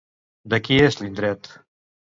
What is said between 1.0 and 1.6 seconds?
l'indret?